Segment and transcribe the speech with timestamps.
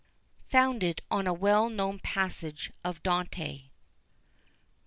[0.49, 3.69] FOUNDED ON A WELL KNOWN PASSAGE OF DANTE.